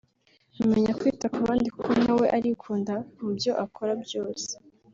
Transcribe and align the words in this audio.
amenya 0.63 0.91
kwita 0.99 1.25
ku 1.33 1.39
bandi 1.47 1.67
kuko 1.75 1.91
nawe 2.03 2.25
arikunda 2.37 2.93
mu 3.19 3.29
byo 3.37 3.51
akora 3.63 3.93
byose 4.03 4.51